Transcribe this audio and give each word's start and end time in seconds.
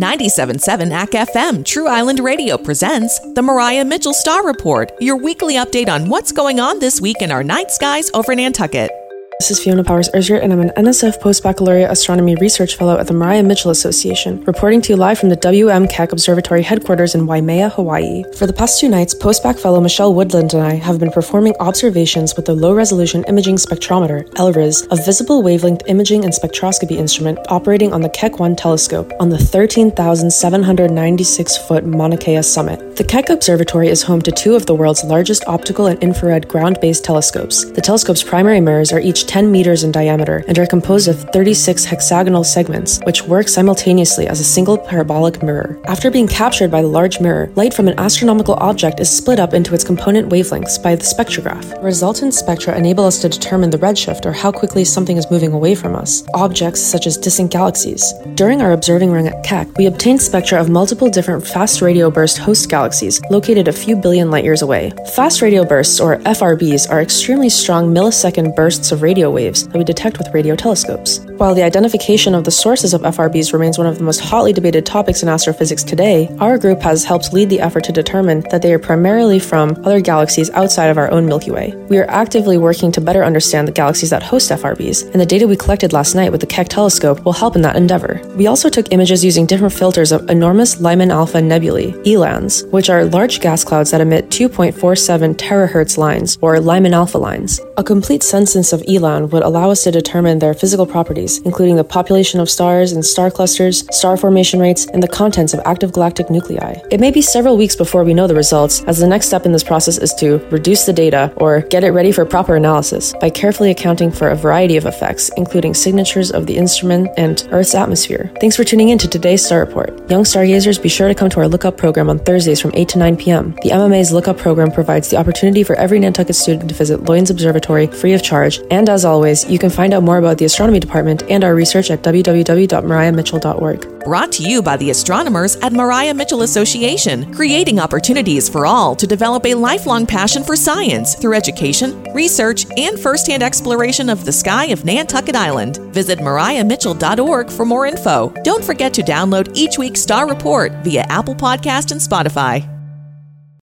97.7 0.00 0.90
ACK 0.92 1.10
FM 1.12 1.64
True 1.64 1.88
Island 1.88 2.20
Radio 2.20 2.58
presents 2.58 3.18
the 3.32 3.40
Maria 3.40 3.82
Mitchell 3.82 4.12
Star 4.12 4.46
Report, 4.46 4.92
your 5.00 5.16
weekly 5.16 5.54
update 5.54 5.88
on 5.88 6.10
what's 6.10 6.32
going 6.32 6.60
on 6.60 6.78
this 6.80 7.00
week 7.00 7.22
in 7.22 7.32
our 7.32 7.42
night 7.42 7.70
skies 7.70 8.10
over 8.12 8.34
Nantucket. 8.34 8.90
This 9.38 9.50
is 9.50 9.62
Fiona 9.62 9.84
Powers 9.84 10.08
Ozyurt, 10.14 10.42
and 10.42 10.50
I'm 10.50 10.60
an 10.60 10.72
NSF 10.78 11.20
Post 11.20 11.42
Baccalaureate 11.42 11.90
Astronomy 11.90 12.36
Research 12.36 12.74
Fellow 12.74 12.96
at 12.96 13.06
the 13.06 13.12
Maria 13.12 13.42
Mitchell 13.42 13.70
Association, 13.70 14.42
reporting 14.44 14.80
to 14.80 14.94
you 14.94 14.96
live 14.96 15.18
from 15.18 15.28
the 15.28 15.36
WM 15.36 15.86
Keck 15.88 16.12
Observatory 16.12 16.62
headquarters 16.62 17.14
in 17.14 17.26
Waimea, 17.26 17.68
Hawaii. 17.68 18.24
For 18.38 18.46
the 18.46 18.54
past 18.54 18.80
two 18.80 18.88
nights, 18.88 19.14
Postbac 19.14 19.60
Fellow 19.60 19.82
Michelle 19.82 20.14
Woodland 20.14 20.54
and 20.54 20.62
I 20.62 20.76
have 20.76 20.98
been 20.98 21.10
performing 21.10 21.54
observations 21.60 22.34
with 22.34 22.46
the 22.46 22.54
Low 22.54 22.72
Resolution 22.72 23.24
Imaging 23.24 23.56
Spectrometer, 23.56 24.26
LRIS, 24.36 24.90
a 24.90 24.96
visible 25.04 25.42
wavelength 25.42 25.82
imaging 25.86 26.24
and 26.24 26.32
spectroscopy 26.32 26.92
instrument 26.92 27.38
operating 27.50 27.92
on 27.92 28.00
the 28.00 28.08
Keck 28.08 28.40
1 28.40 28.56
telescope 28.56 29.12
on 29.20 29.28
the 29.28 29.36
13,796 29.36 31.58
foot 31.58 31.84
Mauna 31.84 32.16
Kea 32.16 32.40
summit. 32.40 32.96
The 32.96 33.04
Keck 33.04 33.28
Observatory 33.28 33.88
is 33.88 34.02
home 34.02 34.22
to 34.22 34.32
two 34.32 34.56
of 34.56 34.64
the 34.64 34.74
world's 34.74 35.04
largest 35.04 35.46
optical 35.46 35.88
and 35.88 36.02
infrared 36.02 36.48
ground 36.48 36.78
based 36.80 37.04
telescopes. 37.04 37.70
The 37.72 37.82
telescope's 37.82 38.22
primary 38.22 38.62
mirrors 38.62 38.92
are 38.92 39.00
each 39.00 39.25
10 39.26 39.50
meters 39.50 39.84
in 39.84 39.92
diameter 39.92 40.44
and 40.48 40.58
are 40.58 40.66
composed 40.66 41.08
of 41.08 41.28
36 41.32 41.84
hexagonal 41.84 42.44
segments, 42.44 43.00
which 43.04 43.22
work 43.22 43.48
simultaneously 43.48 44.26
as 44.26 44.40
a 44.40 44.44
single 44.44 44.78
parabolic 44.78 45.42
mirror. 45.42 45.78
After 45.86 46.10
being 46.10 46.28
captured 46.28 46.70
by 46.70 46.82
the 46.82 46.88
large 46.88 47.20
mirror, 47.20 47.50
light 47.56 47.74
from 47.74 47.88
an 47.88 47.98
astronomical 47.98 48.54
object 48.60 49.00
is 49.00 49.10
split 49.10 49.40
up 49.40 49.54
into 49.54 49.74
its 49.74 49.84
component 49.84 50.28
wavelengths 50.28 50.82
by 50.82 50.94
the 50.94 51.02
spectrograph. 51.02 51.82
Resultant 51.82 52.34
spectra 52.34 52.76
enable 52.76 53.04
us 53.04 53.20
to 53.20 53.28
determine 53.28 53.70
the 53.70 53.78
redshift 53.78 54.26
or 54.26 54.32
how 54.32 54.52
quickly 54.52 54.84
something 54.84 55.16
is 55.16 55.30
moving 55.30 55.52
away 55.52 55.74
from 55.74 55.94
us, 55.94 56.24
objects 56.34 56.80
such 56.80 57.06
as 57.06 57.16
distant 57.16 57.50
galaxies. 57.50 58.12
During 58.34 58.60
our 58.62 58.72
observing 58.72 59.10
run 59.10 59.26
at 59.26 59.42
Keck, 59.42 59.66
we 59.78 59.86
obtained 59.86 60.20
spectra 60.20 60.60
of 60.60 60.68
multiple 60.68 61.08
different 61.08 61.46
fast 61.46 61.80
radio 61.80 62.10
burst 62.10 62.38
host 62.38 62.68
galaxies 62.68 63.20
located 63.30 63.68
a 63.68 63.72
few 63.72 63.96
billion 63.96 64.30
light 64.30 64.44
years 64.44 64.62
away. 64.62 64.92
Fast 65.14 65.40
radio 65.42 65.64
bursts, 65.64 66.00
or 66.00 66.18
FRBs, 66.18 66.90
are 66.90 67.00
extremely 67.00 67.48
strong 67.48 67.94
millisecond 67.94 68.54
bursts 68.54 68.92
of 68.92 69.02
radio 69.02 69.15
radio 69.16 69.30
waves 69.30 69.66
that 69.68 69.78
we 69.78 69.82
detect 69.82 70.18
with 70.18 70.28
radio 70.34 70.54
telescopes. 70.54 71.25
While 71.36 71.54
the 71.54 71.64
identification 71.64 72.34
of 72.34 72.44
the 72.44 72.50
sources 72.50 72.94
of 72.94 73.02
FRBs 73.02 73.52
remains 73.52 73.76
one 73.76 73.86
of 73.86 73.98
the 73.98 74.04
most 74.04 74.20
hotly 74.20 74.54
debated 74.54 74.86
topics 74.86 75.22
in 75.22 75.28
astrophysics 75.28 75.84
today, 75.84 76.34
our 76.40 76.56
group 76.56 76.80
has 76.80 77.04
helped 77.04 77.34
lead 77.34 77.50
the 77.50 77.60
effort 77.60 77.84
to 77.84 77.92
determine 77.92 78.40
that 78.50 78.62
they 78.62 78.72
are 78.72 78.78
primarily 78.78 79.38
from 79.38 79.76
other 79.84 80.00
galaxies 80.00 80.48
outside 80.52 80.86
of 80.86 80.96
our 80.96 81.10
own 81.10 81.26
Milky 81.26 81.50
Way. 81.50 81.74
We 81.90 81.98
are 81.98 82.08
actively 82.08 82.56
working 82.56 82.90
to 82.92 83.02
better 83.02 83.22
understand 83.22 83.68
the 83.68 83.72
galaxies 83.72 84.08
that 84.10 84.22
host 84.22 84.50
FRBs, 84.50 85.10
and 85.12 85.20
the 85.20 85.26
data 85.26 85.46
we 85.46 85.56
collected 85.56 85.92
last 85.92 86.14
night 86.14 86.32
with 86.32 86.40
the 86.40 86.46
Keck 86.46 86.68
telescope 86.68 87.22
will 87.26 87.34
help 87.34 87.54
in 87.54 87.60
that 87.62 87.76
endeavor. 87.76 88.18
We 88.34 88.46
also 88.46 88.70
took 88.70 88.90
images 88.90 89.22
using 89.22 89.44
different 89.44 89.74
filters 89.74 90.12
of 90.12 90.30
enormous 90.30 90.80
Lyman 90.80 91.10
alpha 91.10 91.42
nebulae, 91.42 91.92
ELANs, 92.06 92.66
which 92.72 92.88
are 92.88 93.04
large 93.04 93.40
gas 93.40 93.62
clouds 93.62 93.90
that 93.90 94.00
emit 94.00 94.30
2.47 94.30 95.34
terahertz 95.34 95.98
lines, 95.98 96.38
or 96.40 96.58
Lyman 96.60 96.94
alpha 96.94 97.18
lines. 97.18 97.60
A 97.76 97.84
complete 97.84 98.22
census 98.22 98.72
of 98.72 98.80
ELANs 98.88 99.30
would 99.32 99.42
allow 99.42 99.70
us 99.70 99.84
to 99.84 99.90
determine 99.90 100.38
their 100.38 100.54
physical 100.54 100.86
properties, 100.86 101.25
including 101.44 101.76
the 101.76 101.84
population 101.84 102.40
of 102.40 102.48
stars 102.48 102.92
and 102.92 103.04
star 103.04 103.30
clusters, 103.30 103.84
star 103.96 104.16
formation 104.16 104.60
rates, 104.60 104.86
and 104.86 105.02
the 105.02 105.08
contents 105.08 105.54
of 105.54 105.60
active 105.64 105.92
galactic 105.92 106.30
nuclei. 106.30 106.74
It 106.90 107.00
may 107.00 107.10
be 107.10 107.22
several 107.22 107.56
weeks 107.56 107.76
before 107.76 108.04
we 108.04 108.14
know 108.14 108.26
the 108.26 108.34
results, 108.34 108.82
as 108.84 108.98
the 108.98 109.06
next 109.06 109.26
step 109.26 109.46
in 109.46 109.52
this 109.52 109.64
process 109.64 109.98
is 109.98 110.14
to 110.14 110.38
reduce 110.50 110.86
the 110.86 110.92
data 110.92 111.32
or 111.36 111.60
get 111.60 111.84
it 111.84 111.90
ready 111.90 112.12
for 112.12 112.24
proper 112.24 112.56
analysis 112.56 113.12
by 113.20 113.30
carefully 113.30 113.70
accounting 113.70 114.10
for 114.10 114.28
a 114.28 114.36
variety 114.36 114.76
of 114.76 114.86
effects, 114.86 115.30
including 115.36 115.74
signatures 115.74 116.30
of 116.30 116.46
the 116.46 116.56
instrument 116.56 117.08
and 117.16 117.48
Earth's 117.50 117.74
atmosphere. 117.74 118.30
Thanks 118.40 118.56
for 118.56 118.64
tuning 118.64 118.90
in 118.90 118.98
to 118.98 119.08
today's 119.08 119.44
Star 119.44 119.60
Report. 119.60 120.10
Young 120.10 120.24
stargazers, 120.24 120.78
be 120.78 120.88
sure 120.88 121.08
to 121.08 121.14
come 121.14 121.30
to 121.30 121.40
our 121.40 121.48
lookup 121.48 121.76
program 121.76 122.08
on 122.08 122.18
Thursdays 122.18 122.60
from 122.60 122.72
8 122.74 122.88
to 122.90 122.98
9 122.98 123.16
p.m. 123.16 123.52
The 123.62 123.70
MMA's 123.70 124.12
lookup 124.12 124.38
program 124.38 124.70
provides 124.70 125.10
the 125.10 125.16
opportunity 125.16 125.62
for 125.62 125.74
every 125.76 125.98
Nantucket 125.98 126.36
student 126.36 126.68
to 126.68 126.74
visit 126.74 127.00
Loines 127.00 127.30
Observatory 127.30 127.86
free 127.86 128.12
of 128.12 128.22
charge, 128.22 128.60
and 128.70 128.88
as 128.88 129.04
always, 129.04 129.48
you 129.50 129.58
can 129.58 129.70
find 129.70 129.94
out 129.94 130.02
more 130.02 130.18
about 130.18 130.38
the 130.38 130.44
astronomy 130.44 130.80
department 130.80 131.15
and 131.24 131.44
our 131.44 131.54
research 131.54 131.90
at 131.90 132.02
www.mariamitchell.org. 132.02 134.04
Brought 134.04 134.32
to 134.32 134.42
you 134.42 134.62
by 134.62 134.76
the 134.76 134.90
astronomers 134.90 135.56
at 135.56 135.72
Maria 135.72 136.14
Mitchell 136.14 136.42
Association, 136.42 137.32
creating 137.34 137.80
opportunities 137.80 138.48
for 138.48 138.66
all 138.66 138.94
to 138.94 139.06
develop 139.06 139.44
a 139.46 139.54
lifelong 139.54 140.06
passion 140.06 140.44
for 140.44 140.54
science 140.54 141.14
through 141.14 141.34
education, 141.34 142.04
research, 142.12 142.66
and 142.76 142.98
firsthand 142.98 143.42
exploration 143.42 144.08
of 144.08 144.24
the 144.24 144.32
sky 144.32 144.66
of 144.66 144.84
Nantucket 144.84 145.34
Island. 145.34 145.78
Visit 145.92 146.20
mariamitchell.org 146.20 147.50
for 147.50 147.64
more 147.64 147.86
info. 147.86 148.32
Don't 148.44 148.64
forget 148.64 148.94
to 148.94 149.02
download 149.02 149.56
each 149.56 149.78
week's 149.78 150.00
Star 150.00 150.28
Report 150.28 150.72
via 150.84 151.02
Apple 151.02 151.34
Podcast 151.34 151.92
and 151.92 152.00
Spotify. 152.00 152.75